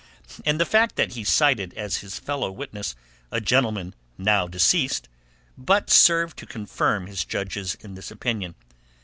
And 0.47 0.59
the 0.59 0.65
fact 0.65 0.95
that 0.95 1.11
he 1.13 1.23
cited 1.23 1.75
as 1.75 1.97
his 1.97 2.17
fellow 2.17 2.49
witness 2.49 2.95
a 3.31 3.39
gentleman 3.39 3.93
now 4.17 4.47
deceased 4.47 5.07
but 5.55 5.91
served 5.91 6.37
to 6.39 6.47
confirm 6.47 7.05
his 7.05 7.23
judges 7.23 7.75
in 7.81 7.93
this 7.93 8.09
opinion. 8.09 8.55